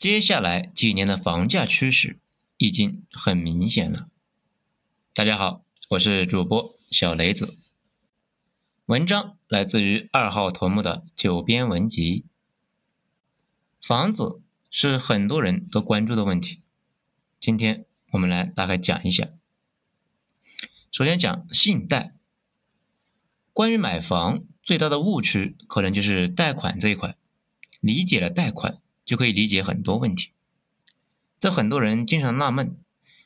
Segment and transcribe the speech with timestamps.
[0.00, 2.18] 接下来几年的房价趋势
[2.56, 4.08] 已经很明显了。
[5.12, 7.58] 大家好，我是主播小雷子。
[8.86, 12.24] 文章来自于二号头目的九编文集。
[13.82, 14.40] 房子
[14.70, 16.62] 是很多人都关注的问题，
[17.38, 19.28] 今天我们来大概讲一下。
[20.90, 22.14] 首先讲信贷。
[23.52, 27.18] 关于买房，最大的误区可能就是贷款这一块。
[27.80, 28.80] 理解了贷款。
[29.10, 30.30] 就可以理解很多问题。
[31.40, 32.76] 这很多人经常纳闷：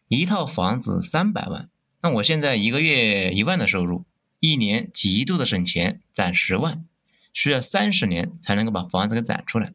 [0.08, 1.68] 一套房子三百万，
[2.00, 4.06] 那我现在一个月一万的收入，
[4.40, 6.86] 一年极度的省钱攒十万，
[7.34, 9.74] 需要三十年才能够把房子给攒出来。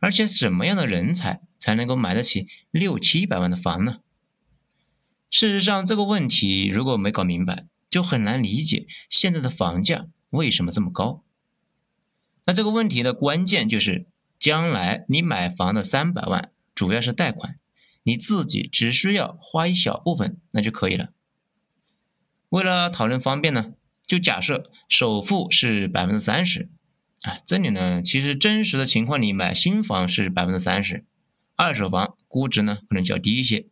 [0.00, 4.00] 而且什么样的人才才能够买得起六七百万的房呢？
[5.30, 11.22] 事实上，这个问题如果没搞明白，就很难理解现在的房价为什么这么高。
[12.46, 14.06] 那这个问题的关键就是。
[14.38, 17.58] 将来你买房的三百万主要是贷款，
[18.02, 21.10] 你自己只需要花一小部分那就可以了。
[22.50, 23.72] 为了讨论方便呢，
[24.06, 26.68] 就假设首付是百分之三十，
[27.22, 31.04] 啊，这里呢其实真实的情况里买新房是百分之三十，
[31.56, 33.66] 二手房估值呢可能较低一些，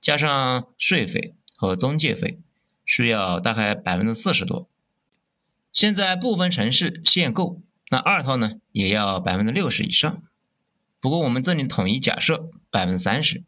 [0.00, 2.38] 加上税费和中介费，
[2.86, 4.68] 需要大概百分之四十多。
[5.72, 7.60] 现在部分城市限购。
[7.94, 10.24] 那二套呢，也要百分之六十以上。
[10.98, 13.44] 不过我们这里统一假设百分之三十。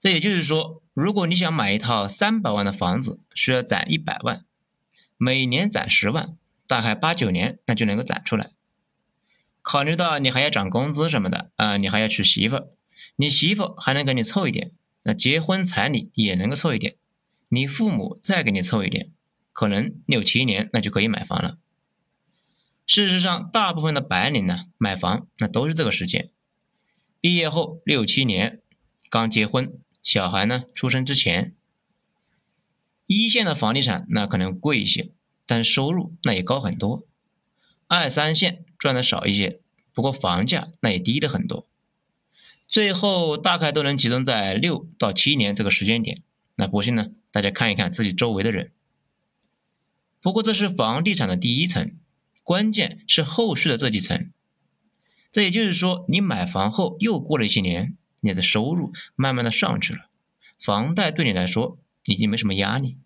[0.00, 4.44] 这也就是说，如果你想买一套三百万的房子，需要攒一百万，
[5.16, 8.50] 每年攒十万，大概八九年那就能够攒出来。
[9.62, 12.72] 考虑到你还要涨工资什么的啊，你还要娶媳妇，
[13.14, 14.72] 你媳妇还能给你凑一点，
[15.04, 16.96] 那结婚彩礼也能够凑一点，
[17.50, 19.12] 你父母再给你凑一点，
[19.52, 21.58] 可能六七年那就可以买房了。
[22.86, 26.30] 事实上，大部分的白领呢，买房那都是这个时间，
[27.20, 28.60] 毕业后六七年，
[29.10, 31.52] 刚结婚，小孩呢出生之前。
[33.06, 35.10] 一线的房地产那可能贵一些，
[35.46, 37.04] 但收入那也高很多。
[37.88, 39.60] 二三线赚的少一些，
[39.92, 41.68] 不过房价那也低的很多。
[42.68, 46.22] 最后大概都能集中在六到七年这个时间点。
[46.54, 48.72] 那不信呢，大家看一看自己周围的人。
[50.20, 51.92] 不过这是房地产的第一层。
[52.46, 54.30] 关键是后续的这几层，
[55.32, 60.08] 这也就是说，你买房后又过了一些年，你的收入慢慢的上去了，
[60.56, 62.98] 房贷对你来说已经没什么压力，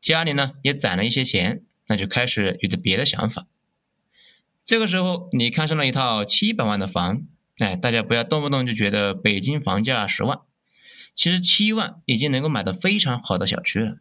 [0.00, 3.46] 家里呢也攒了一些钱，那就开始有着别的想法。
[4.64, 7.22] 这个时候你看上了一套七百万的房，
[7.58, 10.40] 哎，大家不要动不动就觉得北京房价十万，
[11.14, 13.98] 其实七万已经能够买到非常好的小区了。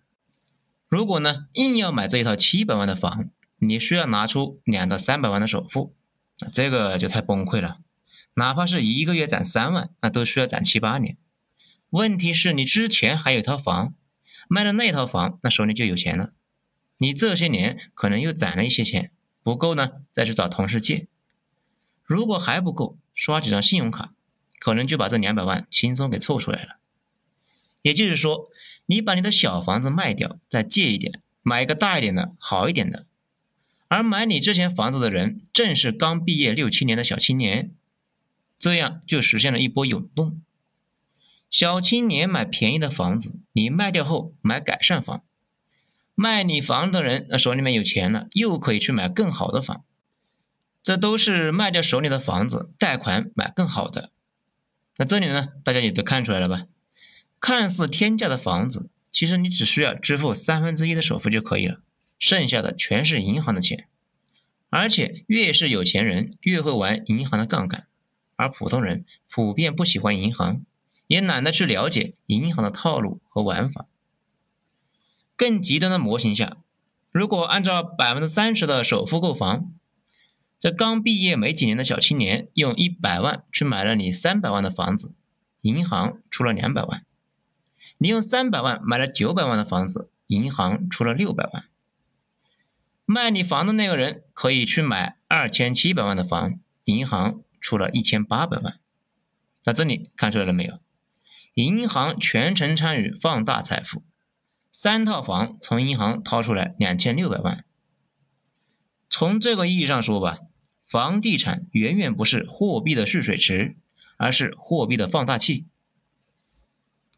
[0.88, 3.30] 如果呢硬要买这一套七百万的房，
[3.60, 5.94] 你需要拿出两到三百万的首付，
[6.52, 7.80] 这个就太崩溃了。
[8.36, 11.18] 哪怕是一个月攒三万，那都需要攒七八年。
[11.90, 13.94] 问题是你之前还有套房，
[14.48, 16.32] 卖了那套房，那手里就有钱了。
[16.98, 19.12] 你这些年可能又攒了一些钱，
[19.44, 21.08] 不够呢，再去找同事借。
[22.04, 24.14] 如果还不够，刷几张信用卡，
[24.60, 26.78] 可能就把这两百万轻松给凑出来了。
[27.82, 28.50] 也就是说，
[28.86, 33.08] 你把你的小房子卖掉，再借一点，买一个大一点的、好一点的。
[33.90, 37.72] 而买你之前房子的人，正是刚毕业六七年的小青年，
[38.58, 40.42] 这样就实现了一波涌动。
[41.50, 45.24] 小青年买便宜的房子，你卖掉后买改善房；
[46.14, 49.84] 卖你房的人，那手里面有钱了，又可以去买更好的房。
[50.84, 54.12] 这都是卖掉手里的房子，贷款买更好的。
[54.98, 56.68] 那这里呢，大家也都看出来了吧？
[57.40, 61.82] 看似天价的房子，其实你只需要支付三分之一的首付就可以了。
[62.20, 63.88] 剩下的全是银行的钱，
[64.70, 67.88] 而且越是有钱人越会玩银行的杠杆，
[68.36, 70.64] 而普通人普遍不喜欢银行，
[71.08, 73.88] 也懒得去了解银行的套路和玩法。
[75.38, 76.58] 更极端的模型下，
[77.10, 79.72] 如果按照百分之三十的首付购房，
[80.60, 85.16] 这刚毕业没几年的小青年用一百万去买了你三百万的房子，
[85.62, 87.04] 银行出了两百万；
[87.98, 91.64] 你用三百万买了九百万的房子，银行出了六百万。
[93.12, 98.80] 卖你房的那个人可以去买二千七百万的房，银行出了一千八百万。
[99.64, 100.78] 那这里看出来了没有？
[101.56, 104.04] 银行全程参与放大财富，
[104.70, 107.66] 三套房从银行掏出来两千六百万。
[109.10, 110.38] 从这个意义上说吧，
[110.86, 113.76] 房地产远远不是货币的蓄水池，
[114.18, 115.66] 而是货币的放大器。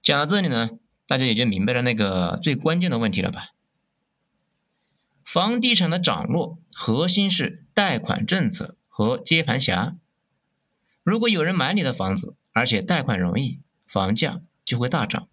[0.01, 0.69] 讲到这里呢，
[1.05, 3.49] 大家也就明白了那个最关键的问题了吧？
[5.33, 9.95] 房地产的涨落核心是贷款政策和接盘侠。
[11.03, 15.29] 如果有人买你的房子，而且贷款容易，房价就会大涨；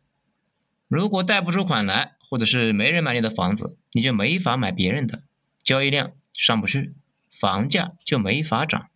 [0.87, 5.25] 如果贷不出款来，或者是没人买你的房子，你就没法买别人的，
[5.65, 6.95] 交易量上不去，
[7.29, 8.91] 房价就没法涨。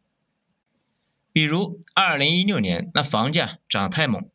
[1.33, 4.29] 比如二零一六年那房价涨太猛，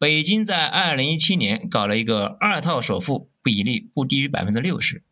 [0.00, 5.04] 北京在二零一七年搞了一个二套首付不以利不低于百分之六十，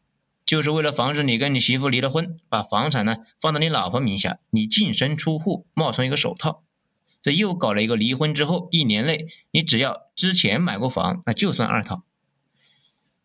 [0.50, 6.64] 就是为了防止你跟你媳妇离了婚，把房产呢放到你老婆名下，你净身出户冒充一个首套。
[7.22, 12.02] 这又搞了一个离婚之后一年内，你只要之前买过房，那就算二套，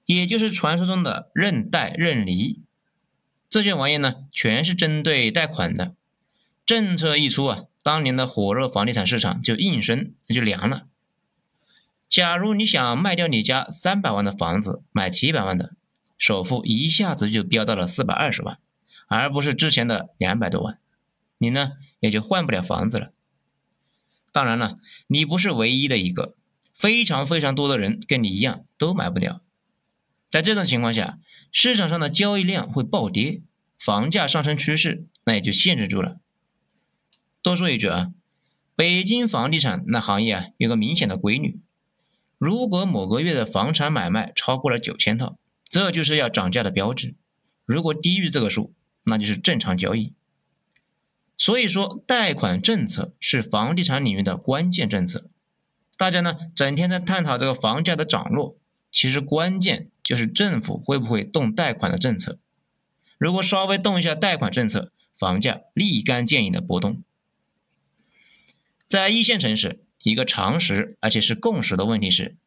[0.06, 2.62] 也就是传说中的认贷认离。
[3.50, 5.96] 这些玩意呢，全是针对贷款的。
[6.64, 10.86] 政策一出啊，当年的火热房地产市场就应声就凉了。
[12.08, 15.74] 假如你想卖掉你家三百万的房子，买七百万的，
[16.18, 18.60] 首付一下子就飙到了四百二十万，
[19.08, 20.80] 而不是之前的两百多万，
[21.38, 23.12] 你呢也就换不了房子了。
[24.32, 24.78] 当然了，
[25.08, 26.36] 你不是唯一的一个，
[26.74, 29.42] 非常非常多的人跟你一样都买不了。
[30.30, 31.20] 在这种情况下，
[31.52, 33.42] 市场上的交易量会暴跌，
[33.78, 36.18] 房价上升趋势那也就限制住了。
[37.42, 38.12] 多说一句啊，
[38.76, 41.62] 北京房地产那行业啊有个明显的规律：
[42.38, 45.38] 如果某个月的房产买卖超过了九千套，
[45.76, 47.16] 这就是要涨价的标志；
[47.66, 48.74] 如果低于这个数，
[49.04, 50.14] 那就是正常交易。
[51.38, 55.30] 所以说，贷款政策是房地产领域的关键政策。
[55.98, 58.58] 大家呢整天在探讨这个房价的涨落，
[58.90, 62.40] 其实关键就是政府会不会动贷款的政策。
[63.18, 67.04] 如果稍微动一下贷款政策，房价立竿见影的波动。
[68.88, 72.38] 在一线城市，一个常识而且是共识的问题是，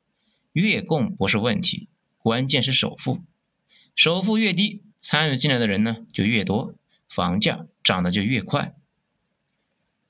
[0.54, 3.22] 月供不是问题，关键是首付。
[3.94, 6.74] 首付越低，参与进来的人呢就越多，
[7.08, 8.74] 房价涨得就越快。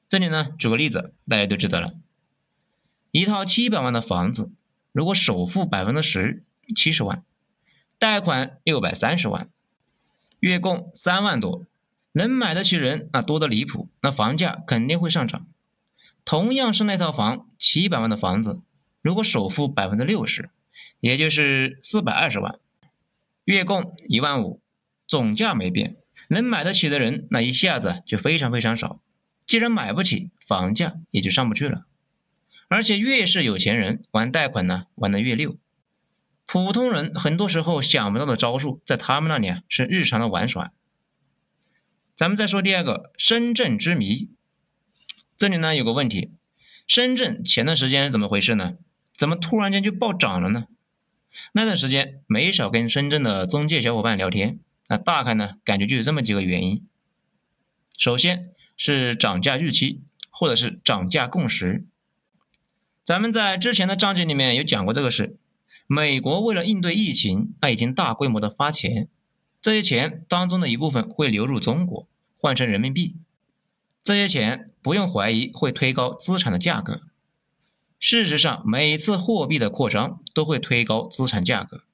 [0.09, 1.95] 这里呢，举个例子，大家都知道了。
[3.11, 4.53] 一套七百万的房子，
[4.93, 6.45] 如果首付百分之十，
[6.75, 7.25] 七十万，
[7.99, 9.51] 贷款六百三十万，
[10.41, 11.67] 月供三万多，
[12.13, 15.47] 能买得起人那多得离谱，那房价肯定会上涨。
[16.25, 18.63] 同样是那套房，七百万的房子，
[19.01, 20.51] 如果首付百分之六十，
[21.01, 22.59] 也就是四百二十万，
[23.45, 24.61] 月供一万五，
[25.07, 25.97] 总价没变，
[26.29, 29.01] 能买得起的人那一下子就非常非常少。
[29.47, 31.87] 既然买不起，房价也就上不去了。
[32.69, 35.57] 而且越是有钱人玩贷款呢，玩的越溜。
[36.45, 40.73] 普通人很多时候想不到的招数，在他们那里啊是日常的玩耍。
[42.15, 44.31] 咱们再说第二个深圳之谜。
[45.37, 46.33] 这里呢有个问题，
[46.87, 48.75] 深圳前段时间怎么回事呢？
[49.17, 50.67] 怎么突然间就暴涨了呢？
[51.53, 54.59] 那段时间没少跟深圳的中介小伙伴聊天，
[54.89, 56.87] 那大概呢感觉就有这么几个原因。
[57.97, 58.51] 首先。
[58.81, 61.85] 是涨价预期，或者是涨价共识。
[63.03, 65.37] 咱们在之前的章节里面有讲过这个事。
[65.89, 69.09] 美国为了应对疫情，那已经大规模的发钱，
[69.61, 73.17] 这些钱当中的一部分会流入中国，换成人民币。
[74.01, 77.01] 这些钱不用怀疑会推高资产的价格。
[77.99, 81.85] 事实上，每次货币的扩张都会推高资产价格。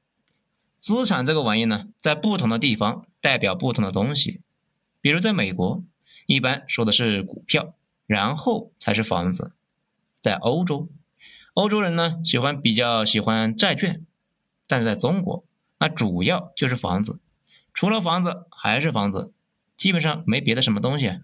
[0.79, 4.41] 资产这个玩意呢，在不同的地方代表不同的东西。
[5.01, 5.83] 比如在美国。
[6.27, 7.75] 一般说的是股票，
[8.07, 9.53] 然后才是房子。
[10.23, 10.89] 在欧洲，
[11.53, 14.07] 欧洲人呢喜欢比较喜欢债券，
[14.67, 15.45] 但是在中国，
[15.79, 17.21] 那主要就是房子，
[17.75, 19.35] 除了房子还是房子，
[19.77, 21.21] 基本上没别的什么东西。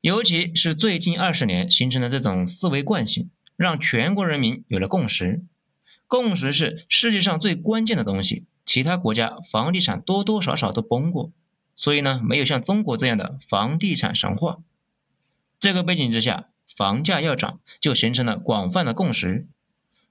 [0.00, 5.42] 尤其是最近二十年形成的这种思维惯性，让全国人民有了共识。
[6.06, 11.32] 共识是世界上最关键的东西，其他国家房地产多多少少都崩过。
[11.74, 14.58] 所以呢，没有像中国这样的房地产神话。
[15.58, 19.48] 这个背景之下，房价要涨，就形成了广泛的共识。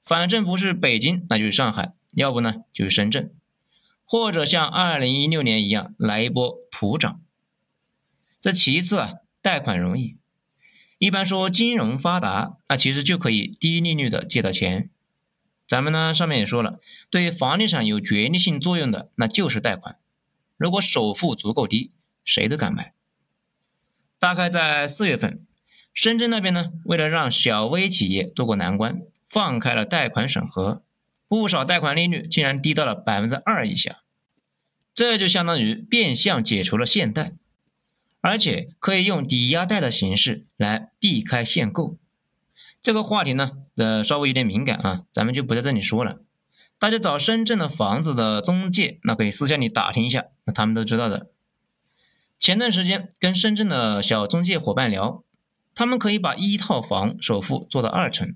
[0.03, 3.33] 反正不是北京，那就是上海，要不呢就是深圳，
[4.05, 7.21] 或者像二零一六年一样来一波普涨。
[8.39, 10.17] 这其次啊，贷款容易。
[10.99, 14.89] 一般说金融发达，那其实就可以低利率的借到钱。
[15.67, 19.97] 咱们呢上面也说了，对房地产有决定性作用的，那就是贷款。
[20.57, 21.91] 如果首付足够低，
[22.23, 22.93] 谁都敢买。
[24.17, 25.45] 大概在四月份，
[25.93, 30.81] 深圳那边呢，为了让小微企业渡过难关，放开了贷款审核，
[31.27, 33.97] 不少贷款利率竟然低到了百分之二以下，
[34.95, 37.33] 这就相当于变相解除了限贷，
[38.21, 41.97] 而且可以用抵押贷的形式来避开限购。
[42.81, 46.19] 这个话题呢，呃，稍微有点敏感啊，咱们就不在这里说了。
[46.79, 51.31] 大家找深圳的房子的中介，那可以私下里打听一下，那他们都知道的。
[52.39, 55.24] 前段时间跟深圳的小中介伙伴聊，
[55.74, 58.36] 他们可以把一套房首付做到二成，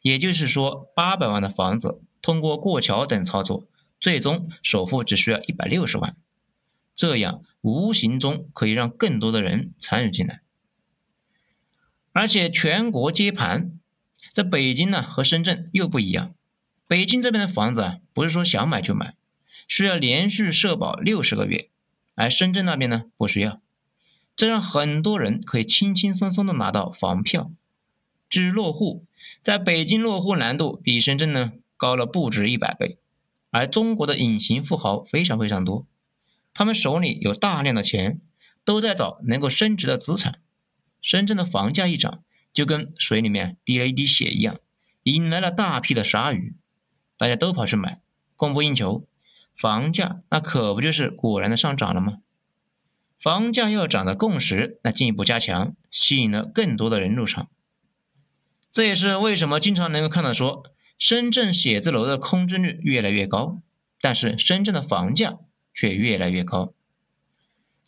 [0.00, 3.66] 也就是说，八百万的房子通过过桥等操作，
[4.00, 6.16] 最终首付只需要一百六十万。
[6.98, 10.42] 这样无形中可以让更多的人参与进来，
[12.10, 13.78] 而且全国接盘，
[14.32, 16.34] 在北京呢和深圳又不一样。
[16.88, 19.14] 北京这边的房子啊，不是说想买就买，
[19.68, 21.70] 需要连续社保六十个月，
[22.16, 23.60] 而深圳那边呢不需要。
[24.34, 27.52] 这让很多人可以轻轻松松的拿到房票。
[28.28, 29.06] 至于落户，
[29.40, 32.98] 在北京落户难度比深圳呢高了不止一百倍。
[33.50, 35.86] 而中国的隐形富豪非常非常多，
[36.58, 38.20] 他们手里有大量的钱，
[38.64, 40.40] 都在找能够升值的资产。
[41.00, 44.56] 深圳的房价一涨，就跟水里面滴了一滴血一样，
[45.04, 46.56] 引来了大批的鲨鱼，
[47.16, 48.00] 大家都跑去买，
[48.34, 49.06] 供不应求，
[49.56, 52.14] 房价那可不就是果然的上涨了吗？
[53.20, 57.48] 房价要涨的共识，那进一步加强，吸引了更多的人入场。
[58.72, 60.64] 这也是为什么经常能够看到说，
[60.98, 63.62] 深圳写字楼的空置率越来越高，
[64.00, 65.38] 但是深圳的房价
[65.78, 66.74] 却越来越高。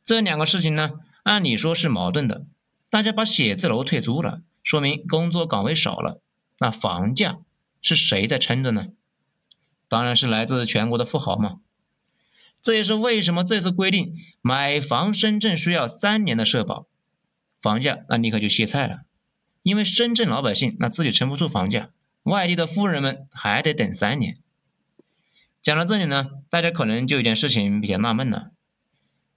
[0.04, 2.46] 这两个事情呢，按理说是矛盾的。
[2.88, 6.20] 大家把写字楼退租了，说明工作岗位少了，
[6.60, 7.40] 那房价
[7.82, 8.90] 是谁在撑着呢？
[9.88, 11.58] 当然是来自全国的富豪嘛。
[12.62, 16.86] 这也是为什么这次规定买房深圳需要三年的社保，
[17.60, 19.00] 房价那立刻就歇菜了，
[19.64, 21.90] 因为深圳老百姓那自己撑不住房价，
[22.22, 24.38] 外地的富人们还得等三年。
[25.70, 28.50] 讲到这里呢，大家可能就有件事情比较纳闷了：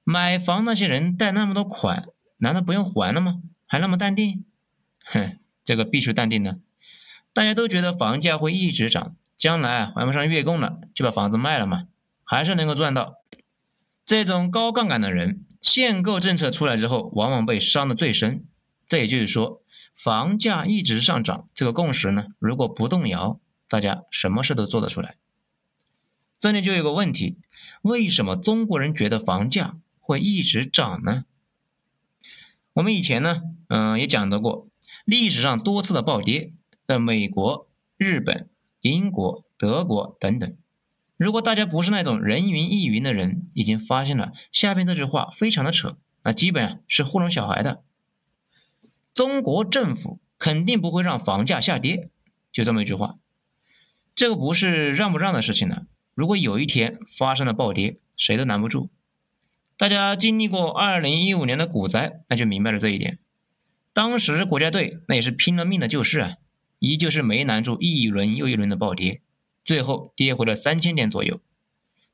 [0.04, 3.44] 买房那些人贷那么多款，难道不用还了吗？
[3.68, 4.44] 还那么淡定？
[5.06, 6.56] 哼，这个必须淡定呢。
[7.34, 11.84] 大家都觉得房价会一直涨，将来还不上月供了，就把房子卖了嘛。
[12.24, 13.18] 还是能够赚到。
[14.04, 18.44] 这种高杠杆的人，限购政策出来之后，往往被伤的最深。
[18.88, 19.62] 这也就是说，
[19.94, 25.18] 房价一直上涨这个共识呢，如果不动摇，大家什么事都做得出来。
[26.44, 27.38] 这里就有个问题：
[27.84, 31.24] 为什么中国人觉得房价会一直涨呢？
[32.74, 34.68] 我们以前呢，嗯，也讲到过，
[35.06, 36.52] 历史上多次的暴跌，
[36.86, 38.50] 在美国、日本、
[38.82, 40.54] 英国、德国等等。
[41.16, 47.84] 如果大家不是那种人云亦云的人，已经发现了下边这句话非常的扯，那基本是糊弄小孩的。
[49.14, 52.10] 中国政府肯定不会让房价下跌，
[52.52, 53.16] 就这么一句话。
[54.14, 55.86] 这个不是让不让的事情了。
[56.14, 58.90] 如果有一天发生了暴跌，谁都拦不住。
[59.78, 63.20] 大家经历过二零一五年的股灾，那就明白了这一点。
[63.92, 66.38] 当时国家队那也是拼了命的救市啊，
[66.80, 69.22] 依旧是没拦住一轮又一轮的暴跌。
[69.66, 71.40] 最后跌回了三千点左右，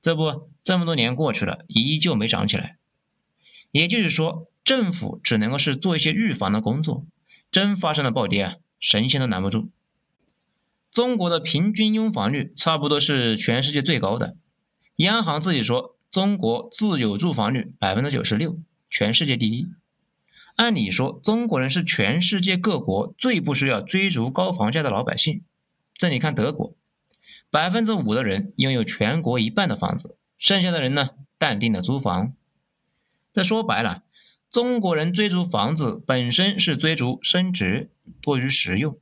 [0.01, 2.77] 这不这么多年过去了，依旧没涨起来。
[3.71, 7.05] 也就是说，政府只能够是做一些预防的工作，
[7.51, 9.69] 真发生了暴跌啊，神仙都拦不住。
[10.91, 14.37] 中国的平均拥房率差不多是全世界最高的，
[14.95, 18.57] 央行自己说中国自有住房率百分之九十六，
[18.89, 19.67] 全世界第一。
[20.55, 25.43] 按理说，中国人是全世界各国最不需要追逐高房价的老百姓。
[25.93, 26.75] 这你看德国。
[27.51, 32.33] 百分之五的人拥有全国一半的房子，剩下的人呢，淡定的租房。
[33.31, 34.03] 这说白了，
[34.51, 37.89] 中国人追逐房子本身是追逐升值
[38.21, 38.99] 多于实用。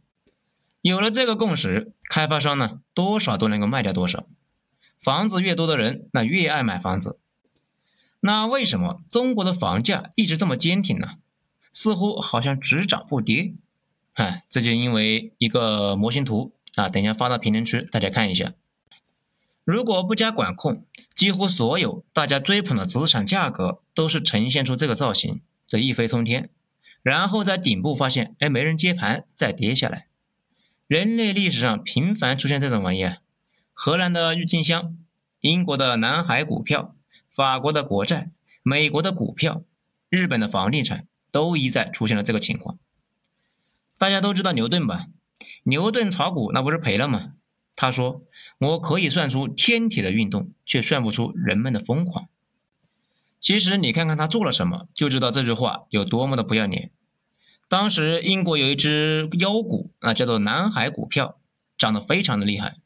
[0.88, 4.26] 有了这个共识，开发商呢，多少都能够卖掉多少。
[4.98, 7.20] 房子越多的人，那越爱买房子。
[8.22, 11.16] 那为什么中国的房价一直这么坚挺呢？
[11.74, 13.54] 似乎好像只涨不跌。
[14.14, 16.54] 哎，这就因为一个模型图。
[16.76, 18.54] 啊，等一下发到评论区，大家看一下。
[19.64, 26.50] 如果不加管控，几乎所有大家追捧的资产价格都是呈现出这个造型，这一飞冲天，
[27.02, 30.07] 然后在顶部发现，哎，没人接盘，再跌下来。
[30.88, 33.18] 人类历史上频繁出现这种玩意儿，
[33.74, 34.96] 荷兰的郁金香、
[35.42, 36.96] 英国的南海股票、
[37.30, 38.32] 法国的国债、
[38.64, 39.64] 美国的股票、
[40.08, 42.78] 日本的房地产，都一再出现了这个情况。
[43.98, 45.08] 大家都知道牛顿吧？
[45.64, 47.34] 牛顿炒股那不是赔了吗？
[47.76, 48.24] 他说
[48.58, 52.30] ：“我可以算出天体的运动，却算不出人们的疯狂。”
[53.42, 56.92] 其实你看看他做了什么，就知道这句话有多么的不要脸。
[57.70, 61.38] 当时英国有一只妖股啊，叫做南海股票，
[61.78, 62.78] 涨得非常的厉害。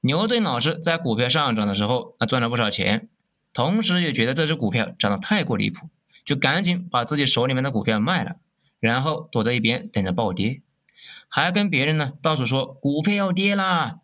[0.00, 3.08] 牛顿老师在股票上涨的时候，啊赚了不少钱，
[3.52, 5.88] 同时也觉得这只股票涨得太过离谱，
[6.24, 8.36] 就赶紧把自己手里面的股票卖了，
[8.80, 10.62] 然后躲在一边等着暴跌。
[11.28, 14.00] 还跟别人呢到处说股票要跌啦，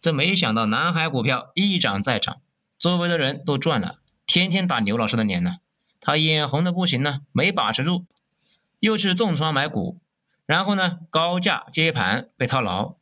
[0.00, 2.40] 这没想到南海股票一涨再涨，
[2.78, 5.58] 周围的人都赚了，天天打牛老师的脸呢，
[6.00, 8.04] 他眼红的不行呢，没把持住，
[8.80, 9.98] 又去重仓买股，
[10.46, 12.94] 然后呢，高价接盘被套牢，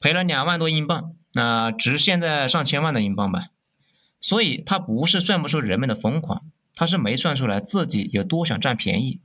[0.00, 3.48] 赔了两万多英镑，那值现在上千万的英镑吧。
[4.20, 9.20] 所以他不是算不出人们的疯狂，他是没算出来自己有多想占便宜，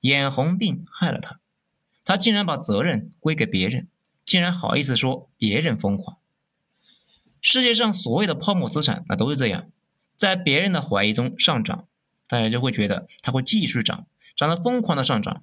[0.00, 1.40] 眼红病害了他，
[2.04, 3.88] 他竟然把责任归给别人，
[4.24, 6.18] 竟然好意思说别人疯狂。
[7.40, 9.68] 世界上所有的泡沫资产那都是这样，
[10.16, 11.86] 在别人的怀疑中上涨，
[12.28, 15.42] 大家就会觉得它会继续涨，涨得疯狂的上涨。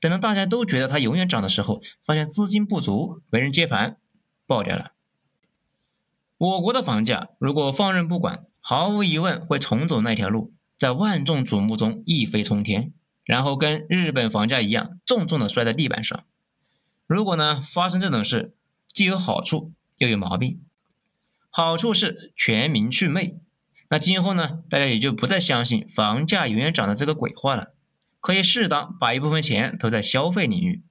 [0.00, 3.98] 等到大家都觉得它永远涨的时候，发现资金不足，没人接盘，
[4.46, 4.92] 爆掉了。
[6.38, 12.94] 我国的房价如果放任不管，毫无疑问会重走那条路，在万众瞩目中一飞冲天，
[13.24, 16.24] 然后跟日本房价一样，重重的摔在地板上。
[17.06, 18.54] 如果呢发生这种事，
[18.86, 20.62] 既有好处又有毛病。
[21.50, 23.38] 好处是全民去魅，
[23.90, 27.74] 那今后呢大家也就不再相信房价永远涨的这个鬼话了。
[28.20, 30.82] 可以适当把一部分钱投在消费领域，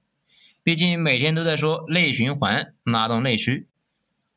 [0.62, 3.68] 毕竟每天都在说内循环拉动内需，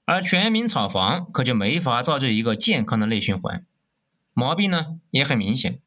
[0.06, 3.66] 而全民炒房可就没法造就一个健康的内循环。
[4.34, 5.80] 毛病呢也很明显，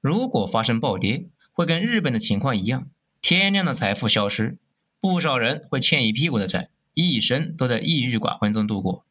[0.00, 2.88] 如果发生暴跌，会跟日本的情况一样，
[3.20, 4.58] 天量的财富消失，
[5.00, 9.04] 不少人会欠一屁股的债，一生都在抑郁寡欢中度过。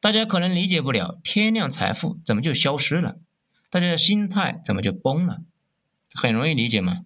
[0.00, 3.16] 大家可能理解不了天量财富怎么就消失了，
[3.70, 5.42] 大家的心态怎么就崩了？
[6.18, 7.04] 很容易理解嘛，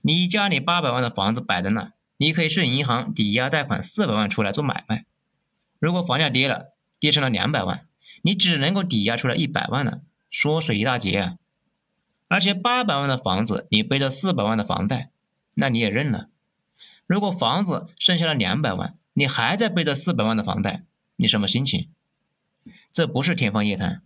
[0.00, 5.04] 你家里八百万的房子摆在那，你可以去银行抵押贷款四百万出来做买卖。
[5.80, 7.88] 如果房价跌了，跌成了两百万，
[8.22, 11.36] 你只能够抵押出来一百万了，缩水一大截啊！
[12.28, 15.10] 而且八百万的房子，你背着四百万的房贷，
[15.54, 16.28] 那你也认了。
[17.06, 20.84] 如果房子剩下了两百万，你还在背着四百万的房贷，
[21.16, 21.88] 你什么心情？
[22.92, 24.02] 这不是天方夜谭。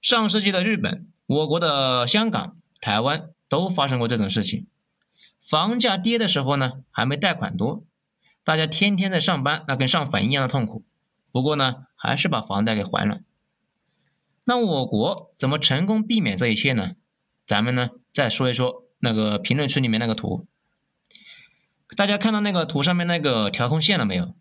[0.00, 3.30] 上世纪的日本，我国的香港、台湾。
[3.54, 4.66] 都发生过这种事情，
[5.40, 7.84] 房价跌的时候呢，还没贷款多，
[8.42, 10.84] 大家天天在上班，那跟上坟一样的痛苦。
[11.30, 13.20] 不过呢，还是把房贷给还了。
[14.42, 16.96] 那我国怎么成功避免这一切呢？
[17.46, 20.48] 咱们呢再说一说那个评论区里面那个图，
[21.96, 24.34] 大家看到那个图上面那个调控线了没有？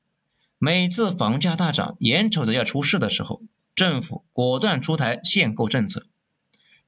[0.58, 3.44] 每次房价大涨，眼瞅着要出事的时候，
[3.76, 6.08] 政府果断出台限购政策。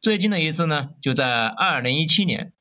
[0.05, 2.53] 最近的一次呢，就在二零一七年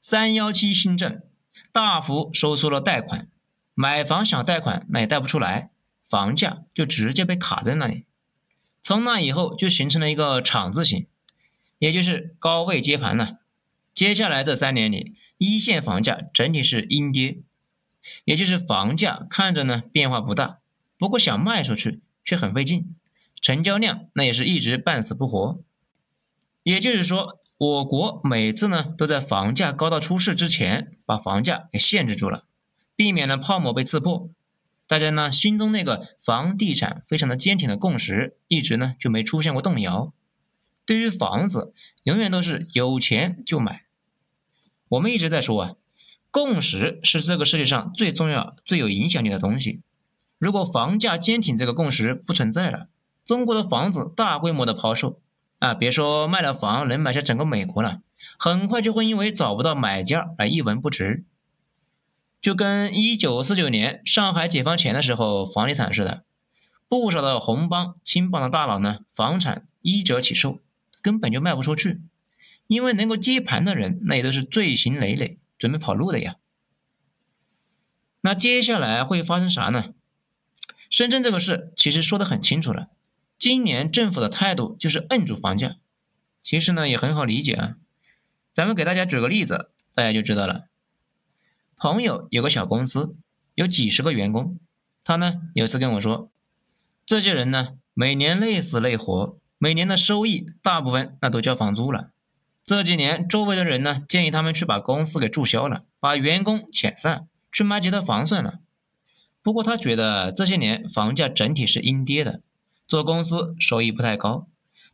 [0.00, 1.22] 三幺七新政，
[1.70, 3.28] 大幅收缩了贷款，
[3.74, 5.70] 买房想贷款那也贷不出来，
[6.04, 8.06] 房价就直接被卡在那里。
[8.82, 11.06] 从那以后就形成了一个厂字形，
[11.78, 13.38] 也就是高位接盘了。
[13.92, 17.38] 接下来这三年里，一线房价整体是阴跌，
[18.24, 20.58] 也就是房价看着呢变化不大，
[20.98, 22.96] 不过想卖出去却很费劲，
[23.40, 25.60] 成交量那也是一直半死不活。
[26.64, 32.44] 也就是说，我国每次呢都在房价高到出事之前把房价给限制住了，
[32.96, 34.30] 避免了泡沫被刺破。
[34.86, 40.12] 大家呢心中那个房地产非常的坚挺的共识，一直呢就没出现过动摇。
[40.86, 43.84] 对于房子，永远都是有钱就买。
[44.88, 45.72] 我们一直在说啊，
[46.30, 49.82] 共识是这个世界上最重要、最有影响力的东西。
[50.38, 52.88] 如果房价坚挺这个共识不存在了，
[53.26, 55.20] 中国的房子大规模的抛售。
[55.58, 58.02] 啊，别说卖了房能买下整个美国了，
[58.38, 61.24] 很快就会因为找不到买家而一文不值。
[62.40, 66.24] 就跟一九四九年上海解放前的时候房地产似的，
[66.88, 70.60] 不少的红帮、青帮的大佬呢，房产一折起售，
[71.00, 72.02] 根本就卖不出去，
[72.66, 76.36] 因为能够接盘的人那也都是罪行累累，准备跑路的呀。
[78.20, 79.94] 那接下来会发生啥呢？
[80.90, 82.88] 深圳这个事其实说的很清楚了。
[83.44, 85.76] 今年政府的态度就是摁住房价，
[86.42, 87.74] 其实呢也很好理解啊。
[88.54, 90.64] 咱们给大家举个例子，大家就知道了。
[91.76, 93.14] 朋友有个小公司，
[93.54, 94.58] 有几十个员工，
[95.04, 96.30] 他呢有次跟我说，
[97.04, 102.12] 这些人呢每年累死累活，每年的收益大部分那都交房租了。
[102.64, 108.60] 这几年周围的人呢建议他们去把公司给注销了，把员工遣散，去买几套房算了。
[109.42, 112.40] 不过他觉得这些年房价整体是阴跌的。
[112.86, 114.46] 做公司收益不太高，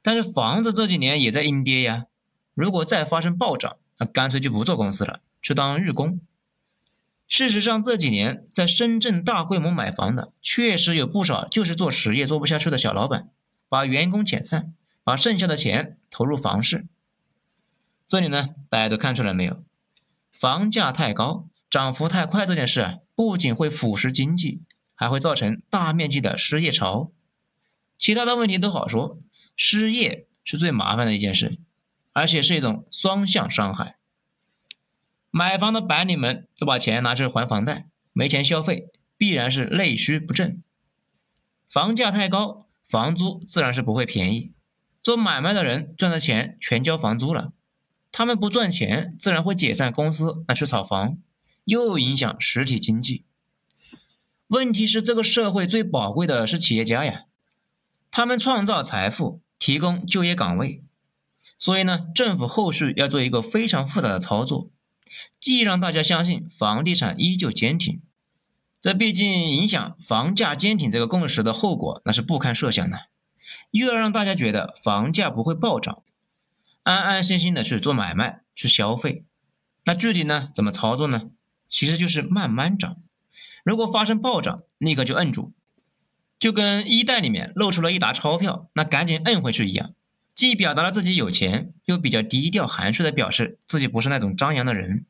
[0.03, 2.05] 但是房子这几年也在阴跌呀。
[2.55, 6.20] 如果再发生暴涨，那干脆就不做公司了，去当日工。
[7.26, 13.31] 事实上，这几年在深圳大规模买房的，确实有不少就是做实业做不下去的小老板，
[13.68, 14.74] 把员工遣散，
[15.05, 16.87] 把剩下的钱投入房市。
[18.09, 19.62] 这里呢，大家都看出来没有？
[20.33, 24.62] 房价太高，涨幅太快这件事啊，不仅会腐蚀经济，
[24.96, 27.12] 还会造成大面积的失业潮。
[28.00, 29.20] 其他的问题都好说，
[29.54, 31.58] 失业是最麻烦的一件事，
[32.14, 33.98] 而且是一种双向伤害。
[35.30, 40.62] 买房的白领们都把钱拿去还房贷，没钱消费，必然是内需不振。
[41.68, 44.54] 房价太高，房租自然是不会便宜。
[45.02, 47.52] 做买卖的人赚的钱全交房租了，
[48.10, 51.18] 他们不赚钱，自然会解散公司，拿去炒房，
[51.64, 53.26] 又影响实体经济。
[54.46, 57.26] 问题是，这个社会最宝贵的是企业家呀，
[58.11, 60.83] 他们创造财富，提供就业岗位。
[61.57, 64.70] 所以呢，政府后续要做一个非常复杂的操作，
[65.38, 68.01] 既让大家相信房地产依旧坚挺，
[68.81, 73.09] 这毕竟影响房价坚挺这个共识的后果那是不堪设想的，
[73.70, 76.03] 又要让大家觉得房价不会暴涨，
[76.83, 79.25] 安安心心的去做买卖、去消费。
[79.85, 81.31] 那具体呢怎么操作呢？
[81.68, 82.96] 其实就是慢慢涨，
[83.64, 85.53] 如果发生暴涨，立刻就摁住，
[86.40, 89.94] 就跟衣袋里面露出了一沓钞票，那赶紧摁回去一样。
[90.35, 95.05] 既表达了自己有钱，又比较低调含蓄的表示自己不是那种张扬的人。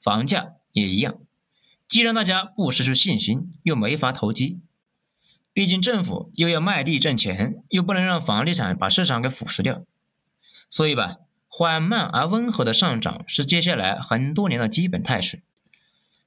[0.00, 1.18] 房价也一样，
[1.86, 4.58] 既让大家不失去信心，又没法投机。
[5.52, 9.84] 毕竟政府又要卖地挣钱，又不能让房地产把市场给腐蚀掉。
[10.68, 15.42] 所以吧，缓慢而温和的上涨是接下来很多年的基本态势，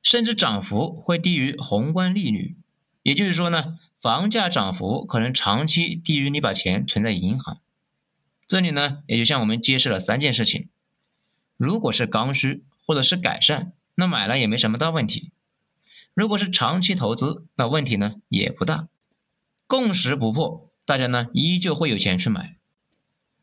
[0.02, 2.56] 甚至涨幅会低于宏观利率。
[3.02, 7.62] 也就是说呢，房价涨幅可能长期低于你把钱存在银行。
[8.46, 10.68] 这里呢，也就向我们揭示了三件事情：
[11.56, 15.32] 如果是刚需或者是改善，那买了也没什么大问题；
[16.14, 18.90] 如果是长期投资，那问题呢也不大。
[19.68, 22.58] 共识不破，大家呢依旧会有钱去买。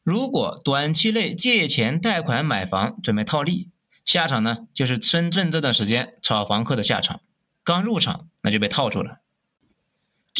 [0.02, 3.70] 如果短期内借钱贷款买房准备套利，
[4.04, 7.22] 下场呢就是深圳这段时间炒房客的下场，
[7.64, 9.22] 刚入场那就被套住了。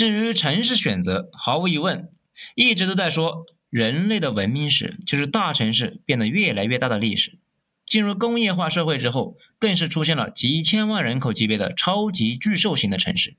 [0.00, 2.08] 至于城市选择，毫无疑问，
[2.54, 3.44] 一直都在说。
[3.68, 7.38] 人类的文明史就是大城市变得越来越大的历史。
[7.84, 13.36] 进入工业化社会之后，更是出现了几千万人口级别的超级巨兽型的城市。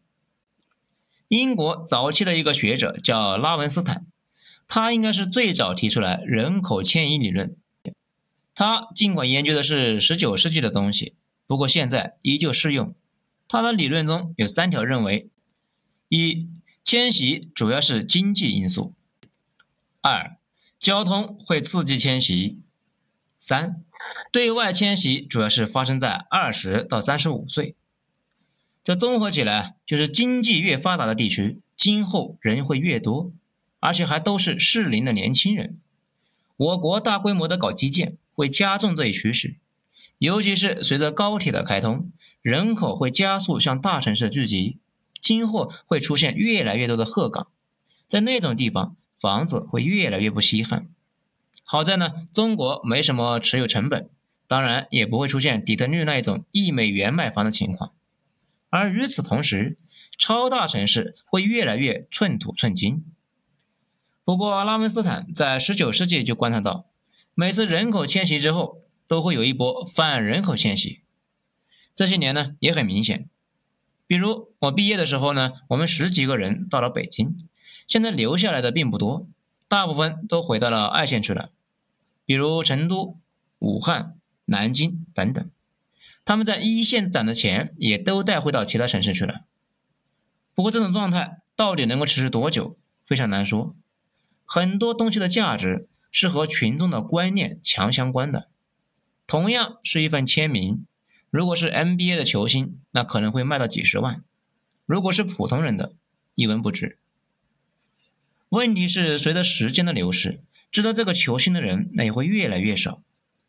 [1.30, 4.06] 英国早期的一个学者叫拉文斯坦，
[4.68, 7.56] 他应该是最早提出来人口迁移理论。
[8.54, 11.16] 他尽管研究的是十九世纪的东西，
[11.48, 12.94] 不过现在依旧适用。
[13.48, 15.28] 他的理论中有三条认为：
[16.14, 16.50] 一、
[16.84, 18.94] 迁徙主要是经济因素。
[20.02, 20.36] 二，
[20.78, 22.60] 交通会刺激迁徙。
[23.38, 23.82] 三，
[24.30, 27.78] 对外迁徙主要是发生在二十到三十五岁。
[28.84, 33.32] 这综合起来，就是经济越发达的地区，今后人会越多，
[33.80, 35.80] 而且还都是适龄的年轻人。
[36.58, 39.56] 我国大规模的搞基建，会加重这一趋势。
[40.18, 44.78] 尤其是随着高铁的开通，人口会加速向大城市聚集，
[45.22, 47.48] 今后会出现越来越多的鹤岗，
[48.08, 48.98] 在那种地方。
[49.14, 50.90] 房子会越来越不稀罕。
[51.64, 54.10] 好在呢，中国没什么持有成本，
[54.48, 57.94] 当然也不会出现底特律那一种一美元买房的情况。
[58.72, 59.78] 而与此同时，
[60.18, 63.06] 超大城市会越来越寸土寸金。
[64.24, 66.88] 不过，拉文斯坦在19世纪就观察到，
[67.36, 71.02] 每次人口迁徙之后，都会有一波反人口迁徙。
[71.94, 73.30] 这些年呢，也很明显。
[74.12, 77.38] 比如我毕业的时候呢，我们十几个人到了北京。
[77.88, 79.26] 现在留下来的并不多，
[79.70, 81.52] 大部分都回到了二线去了，
[82.26, 83.18] 比如成都、
[83.60, 85.50] 武汉、南京等等。
[86.26, 89.46] 他们在一线攒的钱也都带回到其他城市去了。
[90.54, 93.78] 不过这种状态到底能够持续多久，非常难说。
[94.44, 98.50] 很多东西的价值是和群众的观念强相关的。
[99.26, 100.86] 同样是一份签名，
[101.32, 104.22] 如果是 NBA 的球星，那可能会卖到几十万；
[104.86, 105.96] 如果是普通人的，
[106.36, 106.98] 一文不值。
[108.50, 113.02] 问题是，随着时间的流逝，知道这个球星的人那也会越来越少。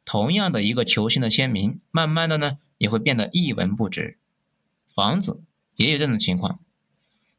[0.05, 4.17] 同样的一个球星的签名，慢慢的呢也会变得一文不值。
[4.87, 5.43] 房子
[5.75, 6.61] 也有这种情况。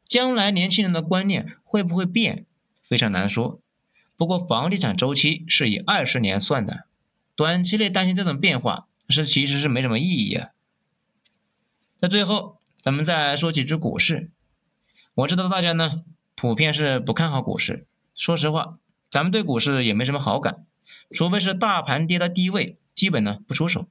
[0.04, 2.44] 将来年轻人的观念会不会变，
[2.82, 3.60] 非常难说。
[4.16, 6.84] 不过房地产周期是以二十年算的，
[7.34, 10.50] 短期内担心这种变化是其实是没什么意义啊。
[11.98, 14.30] 在最后，咱们再说几句股市。
[15.14, 16.02] 我知道大家呢。
[16.36, 17.86] 普遍是不看好股市。
[18.12, 20.66] 说实话，咱们对股市也没什么好感，
[21.12, 23.86] 除非是大盘跌到低位，基本呢不出手。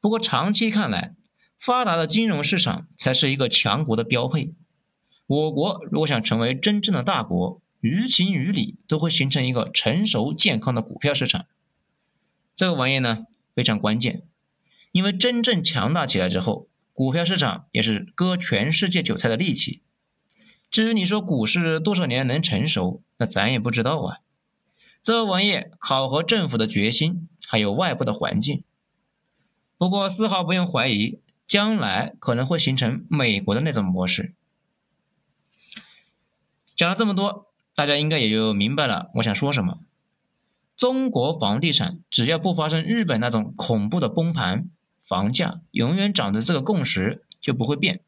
[0.00, 1.16] 不过长期看来，
[1.58, 4.54] 发达的金融市场才是一个强国的标配。
[5.26, 11.46] 我国如果想成为真正的大国，于情于理都会形成一个成熟健康的股票市场。
[12.54, 13.26] 这个玩意呢
[13.58, 14.22] 非常关键，
[14.92, 19.82] 因为真正强大起来之后，股票市场也是割全世界韭菜的利器。
[20.70, 24.18] 至于你说股市多少年能成熟，那咱也不知道啊。
[25.02, 28.62] 这玩意考核政府的决心，还有外部的环境。
[29.76, 34.36] 不过丝毫不用怀疑，将来可能会形成美国的那种模式。
[36.76, 39.80] 讲了这么多，大家应该也就明白了我想说什么。
[40.78, 48.00] 中国房地产只要不发生日本那种恐怖的崩盘，房价永远涨的这个共识就不会变。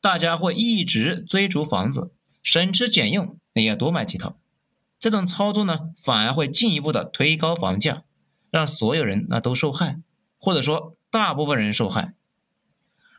[0.00, 2.12] 大家会一直追逐房子，
[2.42, 4.36] 省吃俭用也要多买几套。
[4.98, 8.02] 这种操作呢，反而会进一步的推高房价，
[8.50, 10.00] 让所有人那都受害，
[10.38, 12.14] 或者说大部分人受害。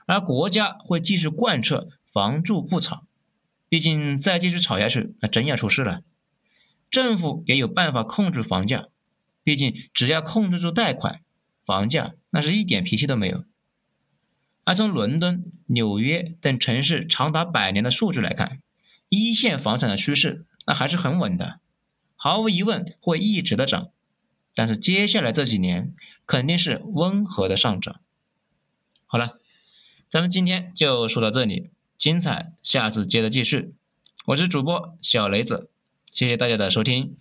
[0.05, 3.05] 而国家会继续贯彻房住不炒，
[3.69, 6.01] 毕竟再继续炒下去，那真要出事了。
[6.93, 8.87] 政府也有办法控制房价，
[9.43, 11.23] 毕竟只要控制住贷款，
[11.65, 13.45] 房价那是一点脾气都没有。
[14.63, 18.61] 而从伦敦、纽约等城市长达百年的数据来看，
[19.09, 21.59] 一线房产的趋势那还是很稳的，
[22.15, 23.89] 毫无疑问会一直的涨。
[24.53, 25.95] 但是接下来这几年
[26.27, 28.01] 肯定是温和的上涨。
[29.07, 29.39] 好了，
[30.07, 33.73] 咱们今天就说到这里，精彩下次接着继续。
[34.27, 35.71] 我是主播小雷子，
[36.13, 37.15] 谢谢大家的收听。